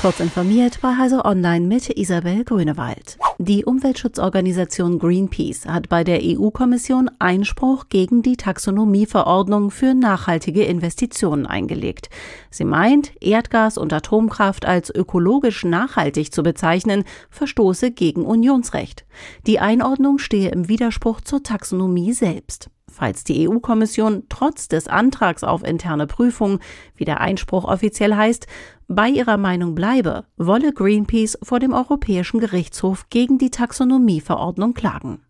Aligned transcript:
Kurz 0.00 0.20
informiert 0.20 0.78
bei 0.80 0.96
Heise 0.96 1.24
Online 1.24 1.66
mit 1.66 1.98
Isabel 1.98 2.44
Grünewald. 2.44 3.18
Die 3.38 3.64
Umweltschutzorganisation 3.64 5.00
Greenpeace 5.00 5.66
hat 5.66 5.88
bei 5.88 6.04
der 6.04 6.20
EU-Kommission 6.22 7.10
Einspruch 7.18 7.86
gegen 7.88 8.22
die 8.22 8.36
Taxonomieverordnung 8.36 9.72
für 9.72 9.94
nachhaltige 9.94 10.62
Investitionen 10.62 11.46
eingelegt. 11.46 12.10
Sie 12.48 12.64
meint, 12.64 13.10
Erdgas 13.20 13.76
und 13.76 13.92
Atomkraft 13.92 14.66
als 14.66 14.94
ökologisch 14.94 15.64
nachhaltig 15.64 16.32
zu 16.32 16.44
bezeichnen, 16.44 17.02
verstoße 17.28 17.90
gegen 17.90 18.24
Unionsrecht. 18.24 19.04
Die 19.48 19.58
Einordnung 19.58 20.18
stehe 20.18 20.50
im 20.50 20.68
Widerspruch 20.68 21.22
zur 21.22 21.42
Taxonomie 21.42 22.12
selbst 22.12 22.70
falls 22.90 23.24
die 23.24 23.48
EU-Kommission 23.48 24.24
trotz 24.28 24.68
des 24.68 24.88
Antrags 24.88 25.44
auf 25.44 25.62
interne 25.62 26.06
Prüfung, 26.06 26.58
wie 26.96 27.04
der 27.04 27.20
Einspruch 27.20 27.64
offiziell 27.64 28.14
heißt, 28.14 28.46
bei 28.88 29.08
ihrer 29.08 29.36
Meinung 29.36 29.74
bleibe, 29.74 30.24
wolle 30.36 30.72
Greenpeace 30.72 31.38
vor 31.42 31.60
dem 31.60 31.72
Europäischen 31.72 32.40
Gerichtshof 32.40 33.10
gegen 33.10 33.38
die 33.38 33.50
Taxonomieverordnung 33.50 34.74
klagen. 34.74 35.20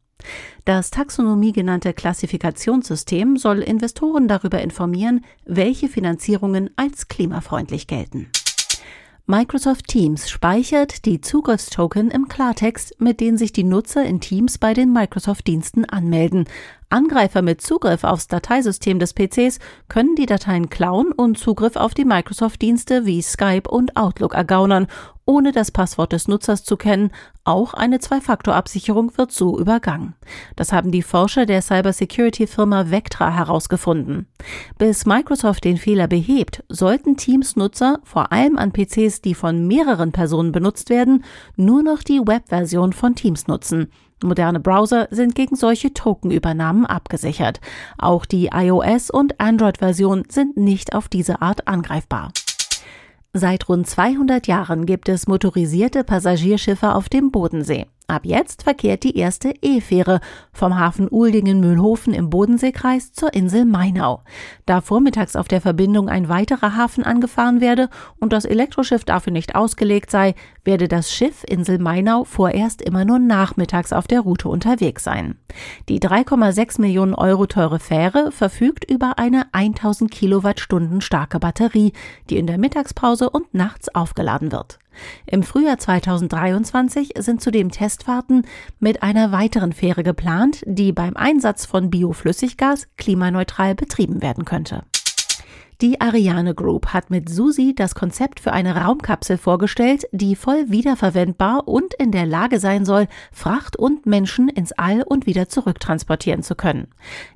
Das 0.64 0.90
Taxonomie 0.90 1.52
genannte 1.52 1.92
Klassifikationssystem 1.92 3.36
soll 3.36 3.60
Investoren 3.60 4.28
darüber 4.28 4.60
informieren, 4.60 5.24
welche 5.44 5.88
Finanzierungen 5.88 6.70
als 6.76 7.08
klimafreundlich 7.08 7.86
gelten. 7.86 8.28
Microsoft 9.30 9.88
Teams 9.88 10.30
speichert 10.30 11.04
die 11.04 11.20
Zugriffstoken 11.20 12.10
im 12.10 12.28
Klartext, 12.28 12.98
mit 12.98 13.20
denen 13.20 13.36
sich 13.36 13.52
die 13.52 13.62
Nutzer 13.62 14.02
in 14.02 14.20
Teams 14.20 14.56
bei 14.56 14.72
den 14.72 14.90
Microsoft-Diensten 14.90 15.84
anmelden. 15.84 16.46
Angreifer 16.90 17.42
mit 17.42 17.60
Zugriff 17.60 18.02
aufs 18.02 18.28
Dateisystem 18.28 18.98
des 18.98 19.12
PCs 19.12 19.58
können 19.88 20.14
die 20.14 20.24
Dateien 20.24 20.70
klauen 20.70 21.12
und 21.12 21.38
Zugriff 21.38 21.76
auf 21.76 21.92
die 21.92 22.06
Microsoft-Dienste 22.06 23.04
wie 23.04 23.20
Skype 23.20 23.68
und 23.68 23.94
Outlook 23.96 24.32
ergaunern, 24.32 24.86
ohne 25.26 25.52
das 25.52 25.70
Passwort 25.70 26.12
des 26.14 26.28
Nutzers 26.28 26.64
zu 26.64 26.78
kennen. 26.78 27.10
Auch 27.44 27.74
eine 27.74 27.98
Zwei-Faktor-Absicherung 27.98 29.18
wird 29.18 29.32
so 29.32 29.58
übergangen. 29.58 30.14
Das 30.56 30.72
haben 30.72 30.90
die 30.90 31.02
Forscher 31.02 31.44
der 31.44 31.60
Cybersecurity-Firma 31.60 32.90
Vectra 32.90 33.34
herausgefunden. 33.34 34.26
Bis 34.78 35.04
Microsoft 35.04 35.64
den 35.64 35.76
Fehler 35.76 36.08
behebt, 36.08 36.64
sollten 36.70 37.18
Teams-Nutzer, 37.18 38.00
vor 38.04 38.32
allem 38.32 38.56
an 38.56 38.72
PCs, 38.72 39.20
die 39.20 39.34
von 39.34 39.66
mehreren 39.66 40.12
Personen 40.12 40.52
benutzt 40.52 40.88
werden, 40.88 41.24
nur 41.56 41.82
noch 41.82 42.02
die 42.02 42.20
Web-Version 42.20 42.94
von 42.94 43.14
Teams 43.14 43.46
nutzen. 43.46 43.92
Moderne 44.22 44.60
Browser 44.60 45.08
sind 45.10 45.34
gegen 45.34 45.56
solche 45.56 45.92
Tokenübernahmen 45.92 46.86
abgesichert. 46.86 47.60
Auch 47.98 48.26
die 48.26 48.50
iOS- 48.50 49.10
und 49.10 49.40
Android-Version 49.40 50.24
sind 50.28 50.56
nicht 50.56 50.94
auf 50.94 51.08
diese 51.08 51.40
Art 51.42 51.68
angreifbar. 51.68 52.32
Seit 53.32 53.68
rund 53.68 53.86
200 53.86 54.46
Jahren 54.46 54.86
gibt 54.86 55.08
es 55.08 55.28
motorisierte 55.28 56.02
Passagierschiffe 56.02 56.94
auf 56.94 57.08
dem 57.08 57.30
Bodensee. 57.30 57.86
Ab 58.10 58.24
jetzt 58.24 58.62
verkehrt 58.62 59.04
die 59.04 59.18
erste 59.18 59.52
E-Fähre 59.60 60.20
vom 60.50 60.78
Hafen 60.78 61.08
Uldingen-Mühlhofen 61.10 62.14
im 62.14 62.30
Bodenseekreis 62.30 63.12
zur 63.12 63.34
Insel 63.34 63.66
Mainau. 63.66 64.22
Da 64.64 64.80
vormittags 64.80 65.36
auf 65.36 65.46
der 65.46 65.60
Verbindung 65.60 66.08
ein 66.08 66.30
weiterer 66.30 66.74
Hafen 66.74 67.04
angefahren 67.04 67.60
werde 67.60 67.90
und 68.18 68.32
das 68.32 68.46
Elektroschiff 68.46 69.04
dafür 69.04 69.34
nicht 69.34 69.54
ausgelegt 69.54 70.10
sei, 70.10 70.34
werde 70.64 70.88
das 70.88 71.12
Schiff 71.12 71.44
Insel 71.46 71.78
Mainau 71.78 72.24
vorerst 72.24 72.80
immer 72.80 73.04
nur 73.04 73.18
nachmittags 73.18 73.92
auf 73.92 74.06
der 74.06 74.20
Route 74.20 74.48
unterwegs 74.48 75.04
sein. 75.04 75.36
Die 75.90 76.00
3,6 76.00 76.80
Millionen 76.80 77.12
Euro 77.12 77.44
teure 77.44 77.78
Fähre 77.78 78.32
verfügt 78.32 78.90
über 78.90 79.18
eine 79.18 79.52
1000 79.52 80.10
Kilowattstunden 80.10 81.02
starke 81.02 81.38
Batterie, 81.40 81.92
die 82.30 82.38
in 82.38 82.46
der 82.46 82.56
Mittagspause 82.56 83.28
und 83.28 83.52
nachts 83.52 83.94
aufgeladen 83.94 84.50
wird. 84.50 84.78
Im 85.26 85.42
Frühjahr 85.42 85.78
2023 85.78 87.12
sind 87.18 87.40
zudem 87.40 87.70
Testfahrten 87.70 88.42
mit 88.78 89.02
einer 89.02 89.32
weiteren 89.32 89.72
Fähre 89.72 90.02
geplant, 90.02 90.62
die 90.66 90.92
beim 90.92 91.16
Einsatz 91.16 91.66
von 91.66 91.90
Bioflüssiggas 91.90 92.88
klimaneutral 92.96 93.74
betrieben 93.74 94.22
werden 94.22 94.44
könnte. 94.44 94.84
Die 95.80 96.00
Ariane 96.00 96.56
Group 96.56 96.88
hat 96.88 97.08
mit 97.08 97.28
Susi 97.28 97.72
das 97.72 97.94
Konzept 97.94 98.40
für 98.40 98.52
eine 98.52 98.74
Raumkapsel 98.74 99.38
vorgestellt, 99.38 100.08
die 100.10 100.34
voll 100.34 100.70
wiederverwendbar 100.70 101.68
und 101.68 101.94
in 101.94 102.10
der 102.10 102.26
Lage 102.26 102.58
sein 102.58 102.84
soll, 102.84 103.06
Fracht 103.30 103.76
und 103.76 104.04
Menschen 104.04 104.48
ins 104.48 104.72
All 104.72 105.02
und 105.02 105.26
wieder 105.26 105.48
zurücktransportieren 105.48 106.42
zu 106.42 106.56
können. 106.56 106.88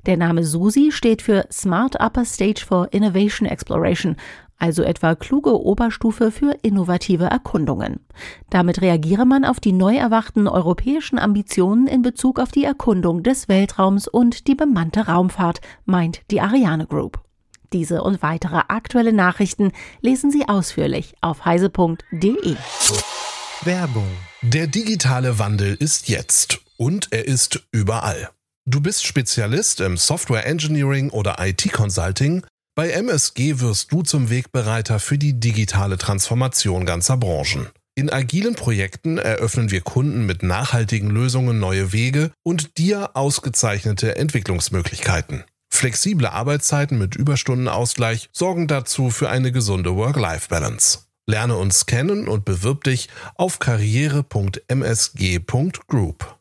Der 0.05 0.17
Name 0.17 0.43
Susi 0.43 0.91
steht 0.91 1.21
für 1.21 1.45
Smart 1.53 2.01
Upper 2.01 2.25
Stage 2.25 2.65
for 2.67 2.91
Innovation 2.91 3.47
Exploration, 3.47 4.17
also 4.57 4.83
etwa 4.83 5.15
kluge 5.15 5.61
Oberstufe 5.61 6.31
für 6.31 6.57
innovative 6.61 7.25
Erkundungen. 7.25 7.99
Damit 8.49 8.81
reagiere 8.81 9.25
man 9.25 9.45
auf 9.45 9.59
die 9.59 9.73
neu 9.73 9.95
erwachten 9.95 10.47
europäischen 10.47 11.19
Ambitionen 11.19 11.87
in 11.87 12.01
Bezug 12.01 12.39
auf 12.39 12.51
die 12.51 12.63
Erkundung 12.63 13.23
des 13.23 13.47
Weltraums 13.47 14.07
und 14.07 14.47
die 14.47 14.55
bemannte 14.55 15.07
Raumfahrt, 15.07 15.61
meint 15.85 16.21
die 16.31 16.41
Ariane 16.41 16.87
Group. 16.87 17.21
Diese 17.73 18.03
und 18.03 18.21
weitere 18.21 18.61
aktuelle 18.67 19.13
Nachrichten 19.13 19.71
lesen 20.01 20.31
Sie 20.31 20.47
ausführlich 20.47 21.15
auf 21.21 21.43
heise.de. 21.43 22.55
Werbung. 23.63 24.07
Der 24.43 24.67
digitale 24.67 25.39
Wandel 25.39 25.75
ist 25.75 26.07
jetzt 26.07 26.59
und 26.77 27.07
er 27.11 27.27
ist 27.27 27.63
überall. 27.71 28.29
Du 28.65 28.79
bist 28.79 29.05
Spezialist 29.05 29.81
im 29.81 29.97
Software 29.97 30.45
Engineering 30.45 31.09
oder 31.09 31.35
IT 31.39 31.71
Consulting 31.73 32.45
bei 32.75 32.89
MSG 32.89 33.59
wirst 33.59 33.91
du 33.91 34.01
zum 34.01 34.29
Wegbereiter 34.29 34.99
für 34.99 35.17
die 35.17 35.39
digitale 35.39 35.97
Transformation 35.97 36.85
ganzer 36.85 37.17
Branchen. 37.17 37.67
In 37.95 38.09
agilen 38.09 38.55
Projekten 38.55 39.19
eröffnen 39.19 39.69
wir 39.69 39.81
Kunden 39.81 40.25
mit 40.25 40.41
nachhaltigen 40.41 41.11
Lösungen 41.11 41.59
neue 41.59 41.93
Wege 41.93 42.31
und 42.41 42.79
dir 42.79 43.15
ausgezeichnete 43.15 44.15
Entwicklungsmöglichkeiten. 44.15 45.43
Flexible 45.71 46.25
Arbeitszeiten 46.27 46.97
mit 46.97 47.15
Überstundenausgleich 47.15 48.29
sorgen 48.31 48.67
dazu 48.67 49.11
für 49.11 49.29
eine 49.29 49.51
gesunde 49.51 49.95
Work-Life-Balance. 49.95 51.01
Lerne 51.27 51.55
uns 51.55 51.85
kennen 51.85 52.27
und 52.27 52.45
bewirb 52.45 52.83
dich 52.83 53.09
auf 53.35 53.59
karriere.msg.group. 53.59 56.39